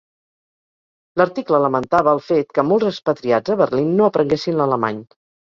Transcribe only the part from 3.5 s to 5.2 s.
a Berlín no aprenguessin l'alemany.